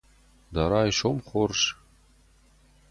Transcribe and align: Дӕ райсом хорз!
Дӕ 0.53 0.63
райсом 0.71 1.17
хорз! 1.27 1.61